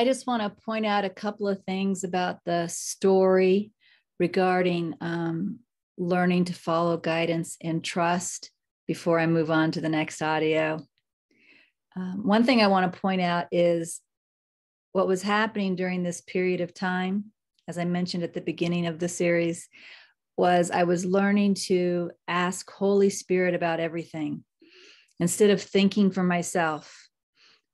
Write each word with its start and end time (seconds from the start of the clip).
I 0.00 0.04
just 0.04 0.26
want 0.26 0.42
to 0.42 0.62
point 0.64 0.86
out 0.86 1.04
a 1.04 1.10
couple 1.10 1.46
of 1.46 1.62
things 1.64 2.04
about 2.04 2.38
the 2.46 2.68
story 2.68 3.70
regarding 4.18 4.94
um, 5.02 5.58
learning 5.98 6.46
to 6.46 6.54
follow 6.54 6.96
guidance 6.96 7.58
and 7.62 7.84
trust 7.84 8.50
before 8.86 9.20
I 9.20 9.26
move 9.26 9.50
on 9.50 9.72
to 9.72 9.82
the 9.82 9.90
next 9.90 10.22
audio. 10.22 10.80
Um, 11.94 12.26
one 12.26 12.44
thing 12.44 12.62
I 12.62 12.68
want 12.68 12.90
to 12.90 12.98
point 12.98 13.20
out 13.20 13.48
is 13.52 14.00
what 14.92 15.06
was 15.06 15.20
happening 15.20 15.76
during 15.76 16.02
this 16.02 16.22
period 16.22 16.62
of 16.62 16.72
time, 16.72 17.26
as 17.68 17.76
I 17.76 17.84
mentioned 17.84 18.22
at 18.22 18.32
the 18.32 18.40
beginning 18.40 18.86
of 18.86 19.00
the 19.00 19.08
series, 19.08 19.68
was 20.38 20.70
I 20.70 20.84
was 20.84 21.04
learning 21.04 21.56
to 21.66 22.10
ask 22.26 22.70
Holy 22.70 23.10
Spirit 23.10 23.54
about 23.54 23.80
everything 23.80 24.44
instead 25.18 25.50
of 25.50 25.60
thinking 25.60 26.10
for 26.10 26.22
myself. 26.22 27.09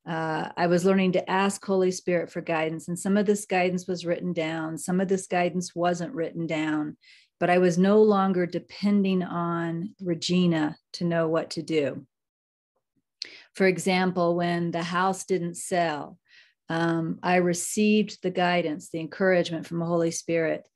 Uh, 0.09 0.51
I 0.56 0.69
was 0.69 0.84
learning 0.84 1.12
to 1.12 1.30
ask 1.30 1.65
Holy 1.65 1.91
Spirit 1.91 2.30
for 2.30 2.41
guidance, 2.41 2.87
and 2.87 2.98
some 2.98 3.16
of 3.16 3.27
this 3.27 3.45
guidance 3.45 3.88
was 3.88 4.06
written 4.06 4.32
down, 4.32 4.79
some 4.79 5.01
of 5.01 5.09
this 5.09 5.27
guidance 5.27 5.74
wasn't 5.74 6.15
written 6.15 6.46
down, 6.46 6.96
but 7.41 7.51
I 7.51 7.59
was 7.59 7.77
no 7.77 8.01
longer 8.01 8.46
depending 8.46 9.23
on 9.23 9.95
Regina 10.01 10.77
to 10.95 11.05
know 11.05 11.29
what 11.29 11.51
to 11.51 11.62
do. 11.62 12.06
For 13.55 13.66
example, 13.66 14.37
when 14.37 14.70
the 14.70 14.82
house 14.82 15.24
didn't 15.24 15.56
sell, 15.56 16.18
um, 16.68 17.18
I 17.23 17.37
received 17.37 18.23
the 18.23 18.30
guidance, 18.30 18.91
the 18.91 19.01
encouragement 19.01 19.66
from 19.66 19.79
the 19.79 19.87
Holy 19.87 20.10
Spirit 20.10 20.68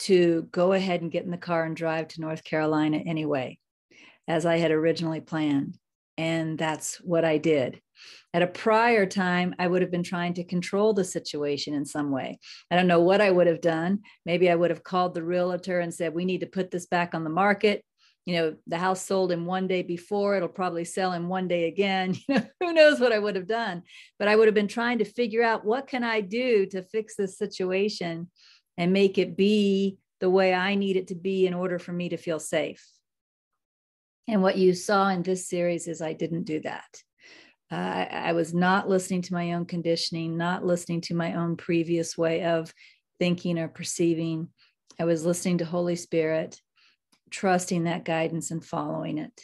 to 0.00 0.48
go 0.50 0.72
ahead 0.72 1.00
and 1.00 1.10
get 1.10 1.24
in 1.24 1.30
the 1.30 1.36
car 1.36 1.64
and 1.64 1.76
drive 1.76 2.08
to 2.08 2.20
North 2.20 2.44
Carolina 2.44 2.98
anyway, 2.98 3.58
as 4.28 4.46
I 4.46 4.58
had 4.58 4.70
originally 4.70 5.20
planned. 5.20 5.78
And 6.18 6.58
that's 6.58 6.96
what 6.96 7.24
I 7.24 7.38
did. 7.38 7.80
At 8.34 8.42
a 8.42 8.46
prior 8.46 9.06
time, 9.06 9.54
I 9.58 9.66
would 9.66 9.82
have 9.82 9.90
been 9.90 10.02
trying 10.02 10.34
to 10.34 10.44
control 10.44 10.94
the 10.94 11.04
situation 11.04 11.74
in 11.74 11.84
some 11.84 12.10
way. 12.10 12.38
I 12.70 12.76
don't 12.76 12.86
know 12.86 13.00
what 13.00 13.20
I 13.20 13.30
would 13.30 13.46
have 13.46 13.60
done. 13.60 14.00
Maybe 14.24 14.50
I 14.50 14.54
would 14.54 14.70
have 14.70 14.84
called 14.84 15.14
the 15.14 15.22
realtor 15.22 15.80
and 15.80 15.92
said, 15.92 16.14
We 16.14 16.24
need 16.24 16.40
to 16.40 16.46
put 16.46 16.70
this 16.70 16.86
back 16.86 17.14
on 17.14 17.24
the 17.24 17.30
market. 17.30 17.84
You 18.24 18.36
know, 18.36 18.56
the 18.68 18.78
house 18.78 19.04
sold 19.04 19.32
in 19.32 19.46
one 19.46 19.66
day 19.66 19.82
before, 19.82 20.36
it'll 20.36 20.48
probably 20.48 20.84
sell 20.84 21.12
in 21.12 21.28
one 21.28 21.48
day 21.48 21.66
again. 21.66 22.16
You 22.28 22.36
know, 22.36 22.46
who 22.60 22.72
knows 22.72 23.00
what 23.00 23.12
I 23.12 23.18
would 23.18 23.36
have 23.36 23.48
done? 23.48 23.82
But 24.18 24.28
I 24.28 24.36
would 24.36 24.46
have 24.46 24.54
been 24.54 24.68
trying 24.68 24.98
to 24.98 25.04
figure 25.04 25.42
out 25.42 25.64
what 25.64 25.88
can 25.88 26.04
I 26.04 26.20
do 26.20 26.66
to 26.66 26.82
fix 26.82 27.16
this 27.16 27.36
situation 27.36 28.30
and 28.78 28.92
make 28.92 29.18
it 29.18 29.36
be 29.36 29.98
the 30.20 30.30
way 30.30 30.54
I 30.54 30.76
need 30.76 30.96
it 30.96 31.08
to 31.08 31.16
be 31.16 31.46
in 31.46 31.52
order 31.52 31.78
for 31.78 31.92
me 31.92 32.08
to 32.10 32.16
feel 32.16 32.38
safe. 32.38 32.86
And 34.28 34.40
what 34.40 34.56
you 34.56 34.72
saw 34.72 35.08
in 35.08 35.22
this 35.22 35.48
series 35.48 35.88
is 35.88 36.00
I 36.00 36.12
didn't 36.12 36.44
do 36.44 36.60
that. 36.60 37.02
Uh, 37.72 38.06
I 38.10 38.34
was 38.34 38.52
not 38.52 38.86
listening 38.86 39.22
to 39.22 39.32
my 39.32 39.54
own 39.54 39.64
conditioning, 39.64 40.36
not 40.36 40.62
listening 40.62 41.00
to 41.02 41.14
my 41.14 41.36
own 41.36 41.56
previous 41.56 42.18
way 42.18 42.44
of 42.44 42.72
thinking 43.18 43.58
or 43.58 43.68
perceiving. 43.68 44.48
I 45.00 45.06
was 45.06 45.24
listening 45.24 45.58
to 45.58 45.64
Holy 45.64 45.96
Spirit, 45.96 46.60
trusting 47.30 47.84
that 47.84 48.04
guidance 48.04 48.50
and 48.50 48.62
following 48.62 49.16
it. 49.16 49.40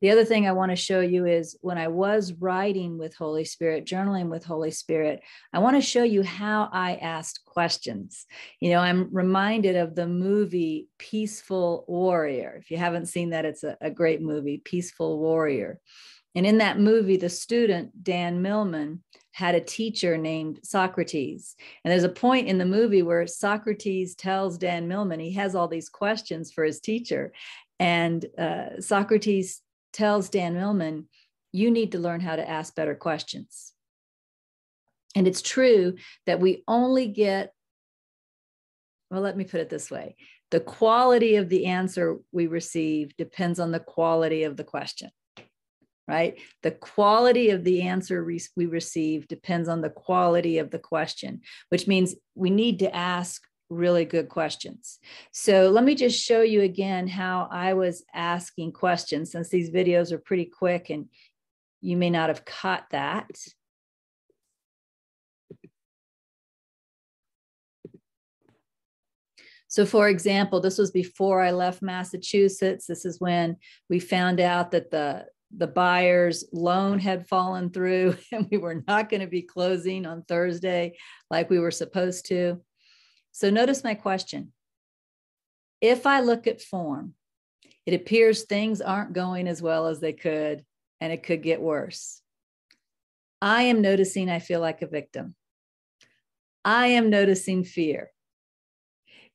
The 0.00 0.10
other 0.10 0.24
thing 0.24 0.48
I 0.48 0.52
want 0.52 0.72
to 0.72 0.76
show 0.76 0.98
you 0.98 1.26
is 1.26 1.56
when 1.60 1.78
I 1.78 1.86
was 1.86 2.32
writing 2.32 2.98
with 2.98 3.14
Holy 3.14 3.44
Spirit, 3.44 3.86
journaling 3.86 4.28
with 4.28 4.44
Holy 4.44 4.72
Spirit, 4.72 5.22
I 5.52 5.60
want 5.60 5.76
to 5.76 5.80
show 5.80 6.02
you 6.02 6.24
how 6.24 6.68
I 6.72 6.96
asked 6.96 7.44
questions. 7.44 8.26
You 8.60 8.70
know, 8.70 8.80
I'm 8.80 9.08
reminded 9.12 9.76
of 9.76 9.94
the 9.94 10.08
movie 10.08 10.88
Peaceful 10.98 11.84
Warrior. 11.86 12.58
If 12.60 12.72
you 12.72 12.76
haven't 12.76 13.06
seen 13.06 13.30
that, 13.30 13.44
it's 13.44 13.62
a, 13.62 13.76
a 13.80 13.90
great 13.90 14.20
movie, 14.20 14.60
Peaceful 14.64 15.20
Warrior. 15.20 15.78
And 16.34 16.46
in 16.46 16.58
that 16.58 16.78
movie, 16.78 17.16
the 17.16 17.28
student, 17.28 18.04
Dan 18.04 18.42
Millman, 18.42 19.02
had 19.32 19.54
a 19.54 19.60
teacher 19.60 20.16
named 20.16 20.60
Socrates. 20.64 21.54
And 21.84 21.92
there's 21.92 22.04
a 22.04 22.08
point 22.08 22.48
in 22.48 22.58
the 22.58 22.64
movie 22.64 23.02
where 23.02 23.26
Socrates 23.26 24.14
tells 24.14 24.58
Dan 24.58 24.88
Millman 24.88 25.20
he 25.20 25.32
has 25.34 25.54
all 25.54 25.68
these 25.68 25.88
questions 25.88 26.50
for 26.52 26.64
his 26.64 26.80
teacher. 26.80 27.32
And 27.78 28.24
uh, 28.36 28.80
Socrates 28.80 29.62
tells 29.92 30.28
Dan 30.28 30.54
Millman, 30.54 31.08
you 31.52 31.70
need 31.70 31.92
to 31.92 31.98
learn 31.98 32.20
how 32.20 32.36
to 32.36 32.48
ask 32.48 32.74
better 32.74 32.94
questions. 32.94 33.72
And 35.14 35.26
it's 35.26 35.42
true 35.42 35.94
that 36.26 36.40
we 36.40 36.64
only 36.68 37.06
get, 37.06 37.52
well, 39.10 39.20
let 39.20 39.36
me 39.36 39.44
put 39.44 39.60
it 39.60 39.70
this 39.70 39.90
way 39.90 40.16
the 40.50 40.60
quality 40.60 41.36
of 41.36 41.48
the 41.48 41.66
answer 41.66 42.18
we 42.32 42.46
receive 42.46 43.16
depends 43.16 43.60
on 43.60 43.70
the 43.70 43.80
quality 43.80 44.44
of 44.44 44.56
the 44.56 44.64
question 44.64 45.10
right? 46.08 46.40
The 46.62 46.70
quality 46.70 47.50
of 47.50 47.62
the 47.64 47.82
answer 47.82 48.24
we 48.24 48.66
receive 48.66 49.28
depends 49.28 49.68
on 49.68 49.82
the 49.82 49.90
quality 49.90 50.58
of 50.58 50.70
the 50.70 50.78
question, 50.78 51.42
which 51.68 51.86
means 51.86 52.14
we 52.34 52.48
need 52.48 52.78
to 52.78 52.94
ask 52.96 53.42
really 53.68 54.06
good 54.06 54.30
questions. 54.30 54.98
So 55.30 55.68
let 55.68 55.84
me 55.84 55.94
just 55.94 56.18
show 56.18 56.40
you 56.40 56.62
again 56.62 57.06
how 57.06 57.48
I 57.52 57.74
was 57.74 58.02
asking 58.14 58.72
questions 58.72 59.30
since 59.30 59.50
these 59.50 59.70
videos 59.70 60.10
are 60.10 60.18
pretty 60.18 60.46
quick 60.46 60.88
and 60.88 61.06
you 61.82 61.98
may 61.98 62.08
not 62.08 62.30
have 62.30 62.46
caught 62.46 62.86
that. 62.90 63.30
So, 69.70 69.84
for 69.84 70.08
example, 70.08 70.60
this 70.60 70.78
was 70.78 70.90
before 70.90 71.42
I 71.42 71.50
left 71.50 71.82
Massachusetts. 71.82 72.86
This 72.86 73.04
is 73.04 73.20
when 73.20 73.58
we 73.90 74.00
found 74.00 74.40
out 74.40 74.70
that 74.70 74.90
the 74.90 75.26
the 75.56 75.66
buyer's 75.66 76.44
loan 76.52 76.98
had 76.98 77.26
fallen 77.26 77.70
through 77.70 78.16
and 78.32 78.46
we 78.50 78.58
were 78.58 78.82
not 78.86 79.08
going 79.08 79.20
to 79.20 79.26
be 79.26 79.42
closing 79.42 80.06
on 80.06 80.22
Thursday 80.22 80.96
like 81.30 81.50
we 81.50 81.58
were 81.58 81.70
supposed 81.70 82.26
to. 82.26 82.60
So 83.32 83.50
notice 83.50 83.84
my 83.84 83.94
question. 83.94 84.52
If 85.80 86.06
I 86.06 86.20
look 86.20 86.46
at 86.46 86.60
form, 86.60 87.14
it 87.86 87.94
appears 87.94 88.44
things 88.44 88.80
aren't 88.80 89.12
going 89.12 89.46
as 89.48 89.62
well 89.62 89.86
as 89.86 90.00
they 90.00 90.12
could 90.12 90.64
and 91.00 91.12
it 91.12 91.22
could 91.22 91.42
get 91.42 91.60
worse. 91.60 92.20
I 93.40 93.62
am 93.62 93.80
noticing 93.80 94.28
I 94.28 94.40
feel 94.40 94.60
like 94.60 94.82
a 94.82 94.88
victim. 94.88 95.34
I 96.64 96.88
am 96.88 97.08
noticing 97.08 97.64
fear. 97.64 98.10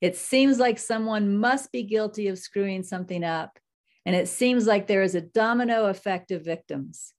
It 0.01 0.17
seems 0.17 0.59
like 0.59 0.77
someone 0.77 1.37
must 1.37 1.71
be 1.71 1.83
guilty 1.83 2.27
of 2.27 2.37
screwing 2.37 2.83
something 2.83 3.23
up 3.23 3.57
and 4.05 4.15
it 4.15 4.27
seems 4.27 4.67
like 4.67 4.87
there 4.87 5.01
is 5.01 5.15
a 5.15 5.21
domino 5.21 5.85
effect 5.85 6.31
of 6.31 6.43
victims. 6.43 7.13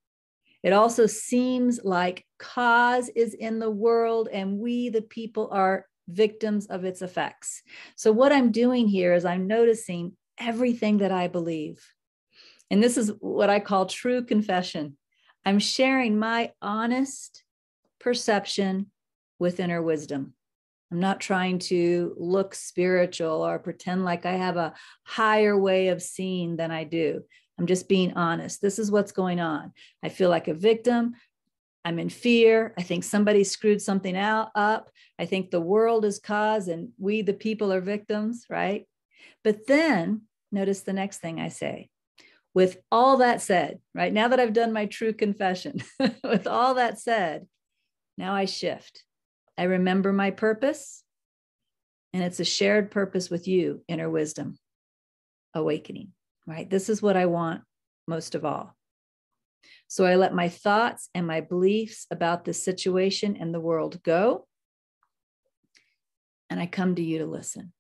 It 0.63 0.73
also 0.73 1.07
seems 1.07 1.81
like 1.85 2.25
cause 2.39 3.11
is 3.11 3.35
in 3.35 3.59
the 3.59 3.71
world 3.71 4.29
and 4.33 4.59
we, 4.59 4.89
the 4.89 5.03
people, 5.03 5.49
are 5.53 5.87
victims 6.09 6.67
of 6.67 6.85
its 6.85 7.03
effects. 7.03 7.63
So, 7.97 8.13
what 8.13 8.33
I'm 8.33 8.51
doing 8.51 8.89
here 8.89 9.15
is 9.15 9.25
I'm 9.25 9.47
noticing 9.47 10.13
everything 10.39 10.99
that 10.99 11.13
I 11.13 11.29
believe. 11.29 11.87
And 12.71 12.83
this 12.83 12.97
is 12.97 13.13
what 13.21 13.51
I 13.51 13.61
call 13.61 13.87
true 13.87 14.25
confession. 14.25 14.97
I'm 15.45 15.59
sharing 15.59 16.19
my 16.19 16.53
honest 16.63 17.45
perception 18.01 18.91
with 19.39 19.61
inner 19.61 19.83
wisdom. 19.83 20.35
I'm 20.91 21.01
not 21.01 21.21
trying 21.21 21.59
to 21.61 22.15
look 22.17 22.55
spiritual 22.55 23.45
or 23.45 23.59
pretend 23.59 24.05
like 24.05 24.27
I 24.27 24.33
have 24.33 24.57
a 24.57 24.75
higher 25.05 25.59
way 25.59 25.89
of 25.89 26.03
seeing 26.03 26.57
than 26.57 26.71
I 26.71 26.85
do. 26.85 27.23
I'm 27.59 27.67
just 27.67 27.89
being 27.89 28.13
honest. 28.15 28.61
This 28.61 28.79
is 28.79 28.91
what's 28.91 29.13
going 29.13 29.41
on. 29.41 29.73
I 30.03 30.09
feel 30.09 30.31
like 30.31 30.49
a 30.49 30.55
victim. 30.55 31.15
I'm 31.85 31.99
in 31.99 32.09
fear. 32.09 32.75
I 32.79 32.83
think 32.83 33.05
somebody 33.05 33.45
screwed 33.45 33.83
something 33.83 34.17
out 34.17 34.51
up. 34.55 34.91
I 35.19 35.27
think 35.27 35.51
the 35.51 35.61
world 35.61 36.05
is 36.05 36.19
cause 36.19 36.69
and 36.69 36.91
we, 36.99 37.23
the 37.23 37.35
people, 37.35 37.73
are 37.73 37.81
victims, 37.81 38.47
right? 38.49 38.87
But 39.43 39.67
then 39.67 40.23
notice 40.51 40.81
the 40.81 40.93
next 40.93 41.19
thing 41.19 41.41
I 41.41 41.49
say. 41.49 41.91
With 42.55 42.79
all 42.91 43.19
that 43.19 43.43
said, 43.43 43.81
right 43.95 44.13
now 44.13 44.29
that 44.29 44.41
I've 44.41 44.53
done 44.53 44.73
my 44.73 44.87
true 44.87 45.13
confession, 45.13 45.83
with 46.25 46.47
all 46.47 46.75
that 46.75 46.99
said, 47.01 47.47
now 48.17 48.35
I 48.35 48.45
shift. 48.45 49.03
I 49.57 49.65
remember 49.65 50.13
my 50.13 50.31
purpose, 50.31 51.03
and 52.13 52.23
it's 52.23 52.41
a 52.41 52.45
shared 52.45 52.91
purpose 52.91 53.31
with 53.31 53.47
you, 53.47 53.83
inner 53.89 54.11
wisdom, 54.11 54.59
awakening, 55.55 56.13
right? 56.47 56.69
This 56.69 56.89
is 56.89 57.01
what 57.01 57.17
I 57.17 57.27
want 57.27 57.63
most 58.07 58.35
of 58.35 58.45
all. 58.45 58.77
So 59.89 60.05
I 60.05 60.17
let 60.17 60.35
my 60.35 60.49
thoughts 60.49 61.09
and 61.15 61.27
my 61.27 61.41
beliefs 61.41 62.07
about 62.11 62.45
the 62.45 62.53
situation 62.53 63.37
and 63.39 63.55
the 63.55 63.61
world 63.61 64.03
go. 64.03 64.47
And 66.51 66.61
I 66.61 66.67
come 66.67 66.95
to 66.97 67.03
you 67.03 67.19
to 67.19 67.27
listen. 67.27 67.73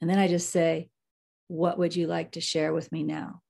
And 0.00 0.10
then 0.10 0.18
I 0.18 0.28
just 0.28 0.50
say, 0.50 0.90
What 1.48 1.78
would 1.78 1.94
you 1.94 2.06
like 2.06 2.32
to 2.32 2.40
share 2.40 2.72
with 2.72 2.90
me 2.92 3.02
now? 3.04 3.40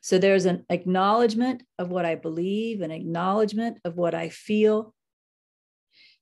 So 0.00 0.18
there's 0.18 0.44
an 0.44 0.64
acknowledgement 0.68 1.62
of 1.78 1.90
what 1.90 2.04
I 2.04 2.14
believe, 2.14 2.82
an 2.82 2.90
acknowledgement 2.90 3.78
of 3.84 3.96
what 3.96 4.14
I 4.14 4.28
feel, 4.28 4.94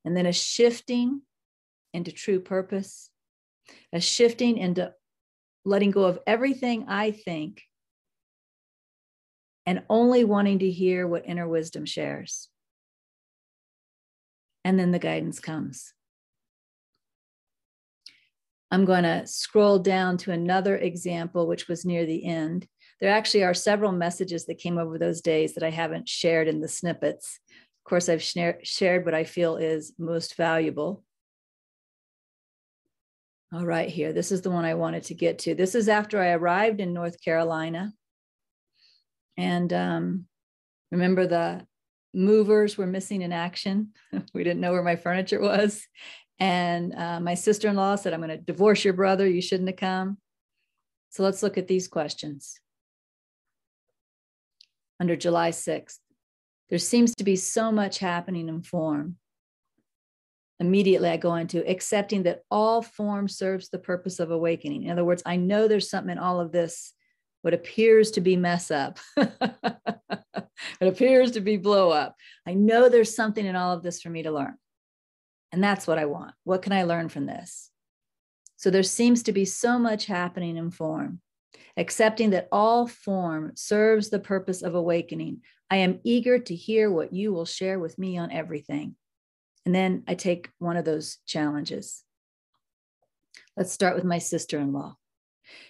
and 0.05 0.17
then 0.17 0.26
a 0.26 0.32
shifting 0.32 1.23
into 1.93 2.12
true 2.12 2.41
purpose, 2.41 3.11
a 3.93 4.00
shifting 4.00 4.58
into 4.58 4.93
letting 5.64 5.91
go 5.91 6.05
of 6.05 6.19
everything 6.26 6.87
I 6.88 7.11
think 7.11 7.62
and 9.67 9.82
only 9.88 10.25
wanting 10.25 10.61
to 10.61 10.70
hear 10.70 11.06
what 11.06 11.26
inner 11.26 11.47
wisdom 11.47 11.85
shares. 11.85 12.49
And 14.64 14.79
then 14.79 14.91
the 14.91 14.99
guidance 14.99 15.41
comes. 15.41 15.93
I'm 18.70 18.85
going 18.85 19.02
to 19.02 19.26
scroll 19.26 19.79
down 19.79 20.17
to 20.19 20.32
another 20.32 20.76
example, 20.76 21.47
which 21.47 21.67
was 21.69 21.85
near 21.85 22.06
the 22.06 22.25
end. 22.25 22.67
There 23.00 23.11
actually 23.11 23.44
are 23.44 23.55
several 23.55 23.93
messages 23.93 24.47
that 24.47 24.58
came 24.58 24.79
over 24.79 24.99
those 24.99 25.20
days 25.20 25.55
that 25.55 25.64
I 25.64 25.70
haven't 25.70 26.08
shared 26.08 26.47
in 26.47 26.61
the 26.61 26.69
snippets. 26.69 27.41
Course, 27.90 28.08
I've 28.08 28.22
shared 28.22 29.04
what 29.04 29.14
I 29.14 29.25
feel 29.25 29.56
is 29.56 29.94
most 29.98 30.37
valuable. 30.37 31.02
All 33.52 33.66
right, 33.66 33.88
here, 33.88 34.12
this 34.12 34.31
is 34.31 34.42
the 34.42 34.50
one 34.50 34.64
I 34.64 34.75
wanted 34.75 35.02
to 35.06 35.14
get 35.14 35.40
to. 35.40 35.56
This 35.56 35.75
is 35.75 35.88
after 35.88 36.22
I 36.22 36.28
arrived 36.28 36.81
in 36.81 36.92
North 36.92 37.20
Carolina. 37.20 37.92
And 39.37 39.72
um, 39.72 40.26
remember, 40.92 41.26
the 41.26 41.66
movers 42.14 42.78
were 42.78 42.87
missing 42.87 43.22
in 43.22 43.32
action. 43.32 43.88
we 44.34 44.44
didn't 44.44 44.60
know 44.60 44.70
where 44.70 44.84
my 44.84 44.94
furniture 44.94 45.40
was. 45.40 45.84
And 46.38 46.94
uh, 46.94 47.19
my 47.19 47.34
sister 47.34 47.66
in 47.66 47.75
law 47.75 47.96
said, 47.96 48.14
I'm 48.14 48.20
going 48.20 48.31
to 48.31 48.37
divorce 48.37 48.84
your 48.84 48.94
brother. 48.94 49.26
You 49.26 49.42
shouldn't 49.42 49.69
have 49.69 49.78
come. 49.78 50.19
So 51.08 51.25
let's 51.25 51.42
look 51.42 51.58
at 51.58 51.66
these 51.66 51.88
questions. 51.88 52.60
Under 55.00 55.16
July 55.16 55.50
6th, 55.50 55.98
there 56.70 56.78
seems 56.78 57.14
to 57.17 57.25
be 57.25 57.37
so 57.37 57.70
much 57.70 57.99
happening 57.99 58.49
in 58.49 58.62
form. 58.62 59.17
Immediately, 60.61 61.08
I 61.08 61.17
go 61.17 61.34
into 61.34 61.69
accepting 61.69 62.22
that 62.25 62.43
all 62.50 62.81
form 62.82 63.28
serves 63.28 63.69
the 63.69 63.78
purpose 63.78 64.20
of 64.20 64.31
awakening. 64.31 64.84
In 64.84 64.90
other 64.90 65.05
words, 65.05 65.22
I 65.26 65.37
know 65.37 65.67
there's 65.67 65.90
something 65.90 66.12
in 66.12 66.19
all 66.19 66.40
of 66.40 66.52
this, 66.52 66.93
what 67.43 67.55
appears 67.55 68.11
to 68.12 68.20
be 68.20 68.37
mess 68.37 68.70
up, 68.70 68.99
it 69.17 69.38
appears 70.81 71.32
to 71.32 71.40
be 71.40 71.56
blow 71.56 71.90
up. 71.90 72.14
I 72.46 72.55
know 72.55 72.88
there's 72.88 73.16
something 73.16 73.44
in 73.44 73.56
all 73.56 73.75
of 73.75 73.82
this 73.82 74.02
for 74.02 74.11
me 74.11 74.23
to 74.23 74.31
learn. 74.31 74.56
And 75.50 75.64
that's 75.64 75.87
what 75.87 75.99
I 75.99 76.05
want. 76.05 76.34
What 76.44 76.62
can 76.62 76.73
I 76.73 76.84
learn 76.84 77.08
from 77.08 77.26
this? 77.26 77.70
So 78.56 78.70
there 78.70 78.82
seems 78.82 79.23
to 79.25 79.32
be 79.32 79.46
so 79.46 79.78
much 79.78 80.06
happening 80.06 80.56
in 80.56 80.70
form. 80.70 81.20
Accepting 81.76 82.31
that 82.31 82.49
all 82.52 82.87
form 82.87 83.52
serves 83.55 84.11
the 84.11 84.19
purpose 84.19 84.61
of 84.62 84.75
awakening, 84.75 85.40
I 85.70 85.76
am 85.76 86.00
eager 86.05 86.38
to 86.38 86.55
hear 86.55 86.90
what 86.90 87.12
you 87.12 87.32
will 87.32 87.44
share 87.44 87.78
with 87.78 87.99
me 87.99 88.19
on 88.19 88.32
everything. 88.32 88.96
And 89.64 89.75
then 89.75 90.05
I 90.08 90.14
take 90.14 90.50
one 90.58 90.76
of 90.76 90.84
those 90.84 91.19
challenges. 91.26 92.02
Let's 93.56 93.72
start 93.72 93.94
with 93.94 94.05
my 94.05 94.19
sister 94.19 94.58
in 94.58 94.72
law. 94.72 94.96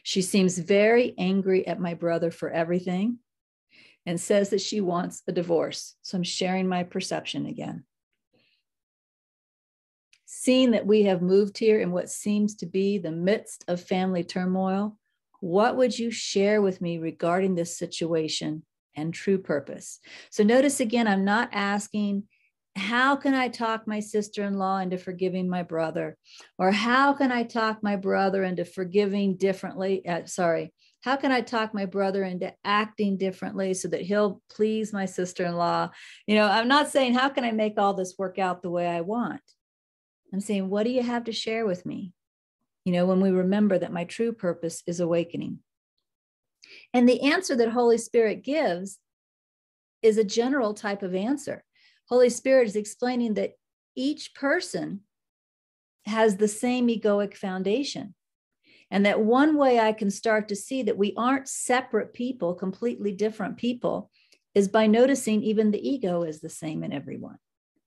She 0.02 0.22
seems 0.22 0.58
very 0.58 1.14
angry 1.18 1.66
at 1.66 1.80
my 1.80 1.94
brother 1.94 2.30
for 2.30 2.50
everything 2.50 3.18
and 4.06 4.20
says 4.20 4.50
that 4.50 4.60
she 4.60 4.80
wants 4.80 5.22
a 5.28 5.32
divorce. 5.32 5.96
So 6.02 6.16
I'm 6.16 6.24
sharing 6.24 6.68
my 6.68 6.84
perception 6.84 7.46
again 7.46 7.84
seeing 10.32 10.70
that 10.70 10.86
we 10.86 11.02
have 11.02 11.20
moved 11.20 11.58
here 11.58 11.80
in 11.80 11.90
what 11.90 12.08
seems 12.08 12.54
to 12.54 12.64
be 12.64 12.98
the 12.98 13.10
midst 13.10 13.64
of 13.66 13.80
family 13.80 14.22
turmoil, 14.22 14.96
what 15.40 15.76
would 15.76 15.98
you 15.98 16.10
share 16.10 16.62
with 16.62 16.80
me 16.80 16.98
regarding 16.98 17.56
this 17.56 17.76
situation 17.76 18.62
and 18.96 19.12
true 19.12 19.38
purpose? 19.38 20.00
So 20.30 20.42
notice 20.44 20.80
again, 20.80 21.06
I'm 21.06 21.24
not 21.24 21.50
asking, 21.52 22.24
how 22.76 23.16
can 23.16 23.34
I 23.34 23.48
talk 23.48 23.86
my 23.86 24.00
sister 24.00 24.44
in 24.44 24.54
law 24.54 24.78
into 24.78 24.96
forgiving 24.96 25.48
my 25.48 25.62
brother? 25.62 26.16
Or 26.58 26.70
how 26.70 27.12
can 27.12 27.32
I 27.32 27.42
talk 27.42 27.82
my 27.82 27.96
brother 27.96 28.44
into 28.44 28.64
forgiving 28.64 29.36
differently? 29.36 30.06
Uh, 30.06 30.24
sorry, 30.26 30.72
how 31.02 31.16
can 31.16 31.32
I 31.32 31.40
talk 31.40 31.74
my 31.74 31.86
brother 31.86 32.22
into 32.22 32.52
acting 32.64 33.16
differently 33.16 33.74
so 33.74 33.88
that 33.88 34.02
he'll 34.02 34.40
please 34.50 34.92
my 34.92 35.06
sister 35.06 35.44
in 35.44 35.56
law? 35.56 35.90
You 36.26 36.36
know, 36.36 36.46
I'm 36.46 36.68
not 36.68 36.88
saying, 36.88 37.14
how 37.14 37.28
can 37.28 37.44
I 37.44 37.52
make 37.52 37.78
all 37.78 37.94
this 37.94 38.14
work 38.18 38.38
out 38.38 38.62
the 38.62 38.70
way 38.70 38.86
I 38.86 39.00
want? 39.00 39.42
I'm 40.32 40.40
saying, 40.40 40.68
what 40.68 40.84
do 40.84 40.90
you 40.90 41.02
have 41.02 41.24
to 41.24 41.32
share 41.32 41.66
with 41.66 41.84
me? 41.84 42.12
You 42.84 42.92
know, 42.92 43.06
when 43.06 43.20
we 43.20 43.30
remember 43.30 43.78
that 43.78 43.92
my 43.92 44.04
true 44.04 44.32
purpose 44.32 44.82
is 44.86 45.00
awakening. 45.00 45.58
And 46.92 47.08
the 47.08 47.22
answer 47.22 47.56
that 47.56 47.70
Holy 47.70 47.98
Spirit 47.98 48.42
gives 48.42 48.98
is 50.02 50.18
a 50.18 50.24
general 50.24 50.74
type 50.74 51.02
of 51.02 51.14
answer. 51.14 51.64
Holy 52.08 52.30
Spirit 52.30 52.66
is 52.66 52.76
explaining 52.76 53.34
that 53.34 53.52
each 53.94 54.34
person 54.34 55.00
has 56.06 56.36
the 56.36 56.48
same 56.48 56.88
egoic 56.88 57.36
foundation. 57.36 58.14
And 58.90 59.06
that 59.06 59.20
one 59.20 59.56
way 59.56 59.78
I 59.78 59.92
can 59.92 60.10
start 60.10 60.48
to 60.48 60.56
see 60.56 60.82
that 60.82 60.98
we 60.98 61.14
aren't 61.16 61.48
separate 61.48 62.12
people, 62.12 62.54
completely 62.54 63.12
different 63.12 63.56
people, 63.56 64.10
is 64.54 64.66
by 64.66 64.88
noticing 64.88 65.42
even 65.42 65.70
the 65.70 65.88
ego 65.88 66.24
is 66.24 66.40
the 66.40 66.48
same 66.48 66.82
in 66.82 66.92
everyone, 66.92 67.38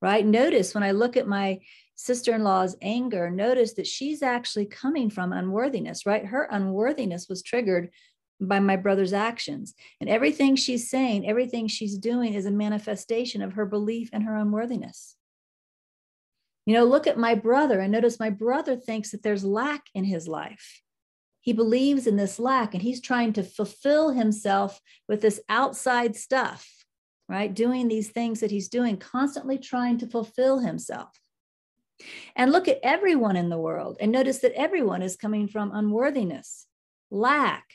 right? 0.01 0.25
Notice 0.25 0.73
when 0.73 0.83
I 0.83 0.91
look 0.91 1.17
at 1.17 1.27
my 1.27 1.59
sister 1.95 2.33
in 2.33 2.43
law's 2.43 2.77
anger, 2.81 3.29
notice 3.29 3.73
that 3.73 3.87
she's 3.87 4.23
actually 4.23 4.65
coming 4.65 5.09
from 5.09 5.33
unworthiness, 5.33 6.05
right? 6.05 6.25
Her 6.25 6.47
unworthiness 6.49 7.27
was 7.27 7.43
triggered 7.43 7.89
by 8.47 8.59
my 8.59 8.75
brother's 8.75 9.13
actions. 9.13 9.73
And 9.99 10.09
everything 10.09 10.55
she's 10.55 10.89
saying, 10.89 11.27
everything 11.27 11.67
she's 11.67 11.97
doing 11.97 12.33
is 12.33 12.45
a 12.45 12.51
manifestation 12.51 13.41
of 13.41 13.53
her 13.53 13.65
belief 13.65 14.09
in 14.13 14.21
her 14.21 14.35
unworthiness. 14.35 15.15
You 16.65 16.73
know, 16.73 16.85
look 16.85 17.07
at 17.07 17.17
my 17.17 17.35
brother 17.35 17.79
and 17.79 17.91
notice 17.91 18.19
my 18.19 18.29
brother 18.29 18.75
thinks 18.75 19.11
that 19.11 19.23
there's 19.23 19.43
lack 19.43 19.83
in 19.93 20.05
his 20.05 20.27
life. 20.27 20.81
He 21.41 21.51
believes 21.51 22.07
in 22.07 22.15
this 22.15 22.39
lack 22.39 22.73
and 22.73 22.81
he's 22.81 23.01
trying 23.01 23.33
to 23.33 23.43
fulfill 23.43 24.11
himself 24.11 24.79
with 25.09 25.21
this 25.21 25.41
outside 25.49 26.15
stuff, 26.15 26.85
right? 27.27 27.53
Doing 27.53 27.89
these 27.89 28.11
things 28.11 28.39
that 28.39 28.51
he's 28.51 28.69
doing, 28.69 28.95
constantly 28.95 29.57
trying 29.57 29.97
to 29.97 30.07
fulfill 30.07 30.59
himself. 30.59 31.09
And 32.35 32.51
look 32.51 32.69
at 32.69 32.79
everyone 32.81 33.35
in 33.35 33.49
the 33.49 33.57
world 33.57 33.97
and 33.99 34.11
notice 34.11 34.39
that 34.39 34.53
everyone 34.53 35.01
is 35.01 35.17
coming 35.17 35.47
from 35.49 35.71
unworthiness, 35.73 36.65
lack, 37.11 37.65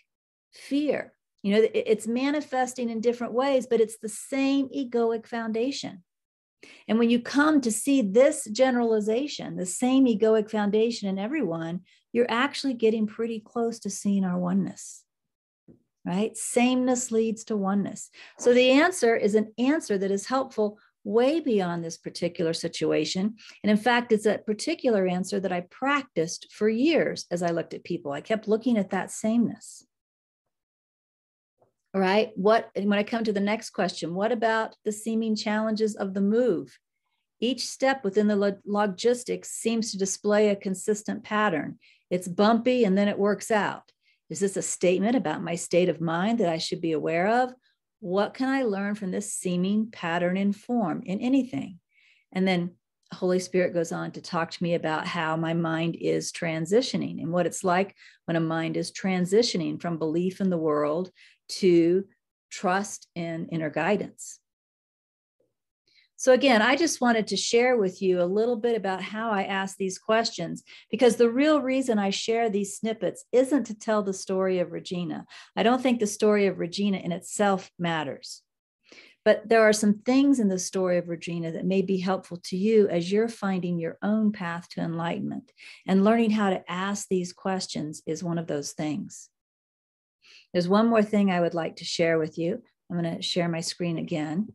fear. 0.58 1.12
You 1.43 1.55
know, 1.55 1.69
it's 1.72 2.06
manifesting 2.06 2.90
in 2.90 3.00
different 3.00 3.32
ways, 3.32 3.66
but 3.66 3.81
it's 3.81 3.99
the 3.99 4.08
same 4.08 4.69
egoic 4.69 5.26
foundation. 5.26 6.02
And 6.88 6.99
when 6.99 7.10
you 7.10 7.20
come 7.20 7.60
to 7.60 7.70
see 7.70 8.02
this 8.02 8.44
generalization, 8.50 9.56
the 9.56 9.66
same 9.66 10.06
egoic 10.06 10.50
foundation 10.50 11.08
in 11.08 11.19
everyone, 11.19 11.82
you're 12.12 12.27
actually 12.29 12.74
getting 12.74 13.06
pretty 13.06 13.41
close 13.41 13.79
to 13.81 13.91
seeing 13.91 14.24
our 14.24 14.38
oneness, 14.38 15.05
right? 16.05 16.36
Sameness 16.36 17.12
leads 17.12 17.44
to 17.44 17.56
oneness. 17.56 18.10
So 18.38 18.53
the 18.53 18.70
answer 18.70 19.15
is 19.15 19.36
an 19.36 19.53
answer 19.58 19.96
that 19.98 20.10
is 20.10 20.27
helpful 20.27 20.79
way 21.05 21.38
beyond 21.41 21.84
this 21.84 21.96
particular 21.96 22.53
situation. 22.53 23.36
And 23.62 23.70
in 23.70 23.77
fact, 23.77 24.10
it's 24.10 24.27
a 24.27 24.38
particular 24.38 25.06
answer 25.06 25.38
that 25.38 25.53
I 25.53 25.60
practiced 25.70 26.48
for 26.50 26.69
years 26.69 27.24
as 27.31 27.43
I 27.43 27.50
looked 27.50 27.74
at 27.74 27.84
people. 27.84 28.10
I 28.12 28.20
kept 28.20 28.48
looking 28.48 28.77
at 28.77 28.91
that 28.91 29.12
sameness. 29.12 29.86
All 31.95 32.01
right. 32.01 32.31
What, 32.37 32.71
when 32.75 32.99
I 32.99 33.03
come 33.03 33.25
to 33.25 33.33
the 33.33 33.41
next 33.41 33.71
question, 33.71 34.15
what 34.15 34.31
about 34.31 34.75
the 34.85 34.93
seeming 34.93 35.35
challenges 35.35 35.97
of 35.97 36.15
the 36.15 36.21
move? 36.21 36.79
Each 37.41 37.67
step 37.67 38.05
within 38.05 38.27
the 38.27 38.61
logistics 38.67 39.51
seems 39.51 39.93
to 39.93 39.99
display 39.99 40.49
a 40.49 40.57
consistent 40.57 41.25
pattern. 41.25 41.79
It's 42.11 42.29
bumpy 42.29 42.85
and 42.85 42.99
then 42.99 43.09
it 43.09 43.19
works 43.19 43.51
out. 43.51 43.91
Is 44.29 44.41
this 44.41 44.57
a 44.57 44.63
statement 44.63 45.17
about 45.17 45.43
my 45.43 45.55
state 45.55 45.89
of 45.89 46.01
mind 46.01 46.39
that 46.39 46.49
I 46.49 46.59
should 46.59 46.81
be 46.81 46.93
aware 46.93 47.29
of? 47.29 47.55
what 48.01 48.35
can 48.35 48.49
I 48.49 48.63
learn 48.63 48.95
from 48.95 49.11
this 49.11 49.33
seeming 49.33 49.91
pattern 49.91 50.37
in 50.37 50.53
form 50.53 51.03
in 51.05 51.21
anything? 51.21 51.81
And 52.33 52.47
then 52.47 52.75
Holy 53.12 53.38
Spirit 53.38 53.74
goes 53.74 53.91
on 53.91 54.12
to 54.12 54.20
talk 54.20 54.50
to 54.50 54.62
me 54.62 54.74
about 54.74 55.06
how 55.06 55.36
my 55.36 55.55
mind 55.55 55.96
is 56.00 56.31
transitioning 56.31 57.22
and 57.22 57.32
what 57.32 57.46
it's 57.46 57.65
like 57.65 57.94
when 58.27 58.36
a 58.36 58.41
mind 58.41 58.77
is 58.77 58.93
transitioning 58.93 59.81
from 59.81 59.98
belief 59.98 60.41
in 60.41 60.50
the 60.50 60.58
world 60.58 61.10
to 61.48 62.05
trust 62.50 63.08
in 63.15 63.48
inner 63.48 63.70
guidance. 63.70 64.41
So, 66.17 66.32
again, 66.32 66.62
I 66.62 66.74
just 66.74 67.00
wanted 67.00 67.29
to 67.29 67.36
share 67.36 67.77
with 67.77 68.03
you 68.03 68.20
a 68.20 68.24
little 68.24 68.56
bit 68.56 68.77
about 68.77 69.00
how 69.00 69.31
I 69.31 69.44
ask 69.44 69.77
these 69.77 70.00
questions 70.00 70.65
because 70.91 71.15
the 71.15 71.31
real 71.31 71.60
reason 71.60 71.96
I 71.96 72.10
share 72.10 72.50
these 72.50 72.77
snippets 72.77 73.24
isn't 73.31 73.65
to 73.67 73.79
tell 73.79 74.03
the 74.03 74.12
story 74.12 74.58
of 74.58 74.72
Regina. 74.72 75.27
I 75.55 75.62
don't 75.62 75.81
think 75.81 76.00
the 76.00 76.08
story 76.08 76.48
of 76.48 76.58
Regina 76.58 76.98
in 76.98 77.12
itself 77.12 77.70
matters. 77.79 78.43
But 79.29 79.47
there 79.47 79.69
are 79.69 79.75
some 79.75 79.99
things 79.99 80.41
in 80.41 80.49
the 80.49 80.58
story 80.58 80.97
of 80.97 81.11
Regina 81.11 81.53
that 81.53 81.67
may 81.67 81.82
be 81.82 81.99
helpful 81.99 82.39
to 82.44 82.56
you 82.56 82.89
as 82.89 83.13
you're 83.13 83.29
finding 83.29 83.79
your 83.79 83.99
own 84.03 84.32
path 84.32 84.70
to 84.70 84.81
enlightenment. 84.81 85.53
And 85.87 86.03
learning 86.03 86.31
how 86.31 86.49
to 86.49 86.65
ask 86.67 87.08
these 87.11 87.35
questions 87.35 88.01
is 88.06 88.25
one 88.25 88.39
of 88.39 88.47
those 88.47 88.73
things. 88.73 89.29
There's 90.55 90.67
one 90.67 90.87
more 90.87 91.03
thing 91.03 91.31
I 91.31 91.43
would 91.43 91.53
like 91.53 91.77
to 91.77 91.85
share 91.85 92.19
with 92.19 92.39
you. 92.39 92.63
I'm 92.91 92.99
going 92.99 93.17
to 93.17 93.20
share 93.20 93.51
my 93.51 93.61
screen 93.61 93.99
again. 93.99 94.49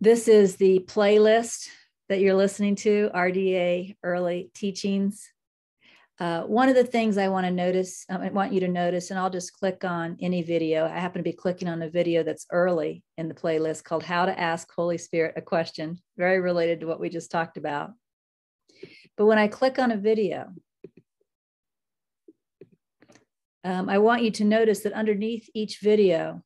This 0.00 0.26
is 0.26 0.56
the 0.56 0.80
playlist 0.80 1.68
that 2.08 2.18
you're 2.18 2.34
listening 2.34 2.74
to, 2.74 3.12
RDA 3.14 3.94
Early 4.02 4.50
Teachings. 4.52 5.30
Uh, 6.20 6.42
one 6.42 6.68
of 6.68 6.76
the 6.76 6.84
things 6.84 7.18
I 7.18 7.26
want 7.26 7.44
to 7.44 7.50
notice, 7.50 8.04
um, 8.08 8.20
I 8.20 8.28
want 8.28 8.52
you 8.52 8.60
to 8.60 8.68
notice, 8.68 9.10
and 9.10 9.18
I'll 9.18 9.30
just 9.30 9.52
click 9.52 9.82
on 9.82 10.16
any 10.20 10.42
video. 10.42 10.84
I 10.84 11.00
happen 11.00 11.18
to 11.18 11.28
be 11.28 11.32
clicking 11.32 11.66
on 11.66 11.82
a 11.82 11.90
video 11.90 12.22
that's 12.22 12.46
early 12.52 13.02
in 13.18 13.26
the 13.26 13.34
playlist 13.34 13.82
called 13.82 14.04
How 14.04 14.24
to 14.24 14.38
Ask 14.38 14.70
Holy 14.72 14.96
Spirit 14.96 15.34
a 15.36 15.42
Question, 15.42 15.98
very 16.16 16.40
related 16.40 16.80
to 16.80 16.86
what 16.86 17.00
we 17.00 17.08
just 17.08 17.32
talked 17.32 17.56
about. 17.56 17.90
But 19.16 19.26
when 19.26 19.38
I 19.38 19.48
click 19.48 19.80
on 19.80 19.90
a 19.90 19.96
video, 19.96 20.52
um, 23.64 23.88
I 23.88 23.98
want 23.98 24.22
you 24.22 24.30
to 24.32 24.44
notice 24.44 24.80
that 24.80 24.92
underneath 24.92 25.48
each 25.52 25.78
video, 25.80 26.42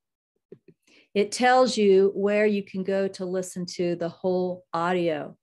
it 1.15 1.31
tells 1.31 1.77
you 1.77 2.11
where 2.15 2.47
you 2.47 2.63
can 2.63 2.85
go 2.85 3.07
to 3.09 3.27
listen 3.27 3.67
to 3.75 3.97
the 3.97 4.09
whole 4.09 4.65
audio 4.73 5.37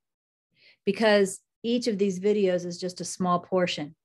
because 0.83 1.41
each 1.63 1.87
of 1.87 1.97
these 1.99 2.19
videos 2.19 2.65
is 2.65 2.79
just 2.79 3.01
a 3.01 3.05
small 3.05 3.39
portion. 3.39 3.95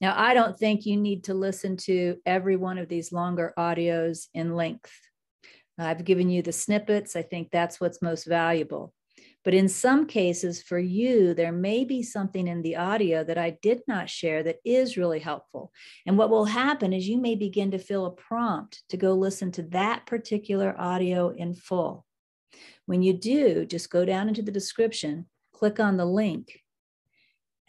Now, 0.00 0.14
I 0.16 0.34
don't 0.34 0.58
think 0.58 0.86
you 0.86 0.96
need 0.96 1.24
to 1.24 1.34
listen 1.34 1.76
to 1.78 2.16
every 2.24 2.56
one 2.56 2.78
of 2.78 2.88
these 2.88 3.12
longer 3.12 3.52
audios 3.58 4.28
in 4.32 4.54
length. 4.56 4.92
I've 5.78 6.04
given 6.04 6.30
you 6.30 6.42
the 6.42 6.52
snippets. 6.52 7.16
I 7.16 7.22
think 7.22 7.50
that's 7.50 7.80
what's 7.80 8.02
most 8.02 8.24
valuable. 8.24 8.94
But 9.42 9.54
in 9.54 9.68
some 9.68 10.06
cases, 10.06 10.62
for 10.62 10.78
you, 10.78 11.32
there 11.32 11.52
may 11.52 11.84
be 11.84 12.02
something 12.02 12.46
in 12.46 12.60
the 12.60 12.76
audio 12.76 13.24
that 13.24 13.38
I 13.38 13.56
did 13.62 13.80
not 13.88 14.10
share 14.10 14.42
that 14.42 14.58
is 14.64 14.98
really 14.98 15.18
helpful. 15.18 15.72
And 16.06 16.18
what 16.18 16.28
will 16.28 16.44
happen 16.44 16.92
is 16.92 17.08
you 17.08 17.18
may 17.18 17.34
begin 17.34 17.70
to 17.70 17.78
feel 17.78 18.04
a 18.04 18.10
prompt 18.10 18.82
to 18.90 18.98
go 18.98 19.14
listen 19.14 19.50
to 19.52 19.62
that 19.70 20.04
particular 20.04 20.74
audio 20.78 21.30
in 21.30 21.54
full. 21.54 22.04
When 22.84 23.02
you 23.02 23.14
do, 23.14 23.64
just 23.64 23.90
go 23.90 24.04
down 24.04 24.28
into 24.28 24.42
the 24.42 24.52
description, 24.52 25.26
click 25.54 25.80
on 25.80 25.96
the 25.96 26.04
link, 26.04 26.60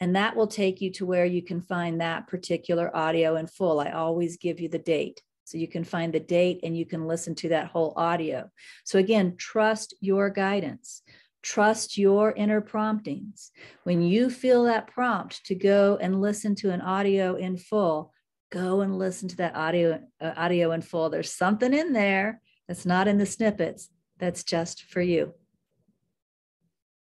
and 0.01 0.15
that 0.15 0.36
will 0.36 0.48
take 0.48 0.81
you 0.81 0.91
to 0.93 1.05
where 1.05 1.25
you 1.25 1.43
can 1.43 1.62
find 1.62 2.01
that 2.01 2.27
particular 2.27 2.93
audio 2.96 3.36
in 3.36 3.46
full. 3.46 3.79
I 3.79 3.91
always 3.91 4.36
give 4.36 4.60
you 4.60 4.67
the 4.67 4.79
date. 4.79 5.22
So 5.46 5.60
you 5.60 5.67
can 5.67 5.84
find 5.84 6.12
the 6.12 6.20
date 6.20 6.62
and 6.63 6.75
you 6.75 6.88
can 6.88 7.05
listen 7.08 7.36
to 7.36 7.50
that 7.50 7.67
whole 7.67 7.93
audio. 7.96 8.50
So 8.84 8.98
again, 8.98 9.36
trust 9.38 9.93
your 10.01 10.31
guidance. 10.31 11.03
Trust 11.43 11.98
your 11.98 12.31
inner 12.31 12.62
promptings. 12.62 13.51
When 13.84 14.01
you 14.01 14.31
feel 14.31 14.63
that 14.63 14.88
prompt 14.88 15.46
to 15.46 15.55
go 15.55 15.98
and 16.01 16.20
listen 16.20 16.55
to 16.55 16.72
an 16.72 16.81
audio 16.81 17.36
in 17.36 17.58
full, 17.58 18.12
go 18.51 18.81
and 18.81 18.98
listen 18.98 19.27
to 19.29 19.38
that 19.38 19.55
audio 19.55 20.01
uh, 20.20 20.34
audio 20.36 20.72
in 20.72 20.81
full. 20.81 21.10
There's 21.10 21.31
something 21.31 21.74
in 21.74 21.93
there 21.93 22.41
that's 22.67 22.86
not 22.86 23.08
in 23.08 23.17
the 23.17 23.25
snippets 23.25 23.89
that's 24.17 24.43
just 24.43 24.84
for 24.84 25.01
you. 25.01 25.34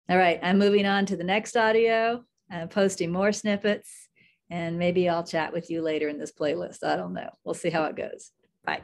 All 0.10 0.18
right, 0.18 0.39
I'm 0.41 0.58
moving 0.58 0.86
on 0.86 1.06
to 1.08 1.15
the 1.15 1.24
next 1.24 1.56
audio. 1.56 2.25
I'm 2.51 2.70
posting 2.70 3.12
more 3.12 3.32
snippets 3.32 4.10
and 4.50 4.79
maybe 4.79 5.08
I'll 5.08 5.24
chat 5.24 5.53
with 5.53 5.70
you 5.70 5.82
later 5.82 6.10
in 6.10 6.18
this 6.18 6.32
playlist. 6.32 6.84
I 6.84 6.96
don't 6.96 7.13
know. 7.13 7.29
We'll 7.44 7.53
see 7.53 7.70
how 7.70 7.86
it 7.86 7.96
goes. 7.96 8.32
Bye. 8.65 8.82